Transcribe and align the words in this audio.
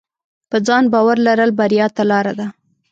په 0.49 0.57
ځان 0.67 0.83
باور 0.93 1.17
لرل 1.27 1.51
بریا 1.59 1.87
ته 1.95 2.03
لار 2.11 2.27
ده. 2.39 2.47